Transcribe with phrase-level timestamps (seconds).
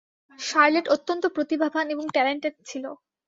[0.39, 2.85] Charlotte অত্যন্ত প্রতিভাবান এবং ট্যালেন্টড ছিল।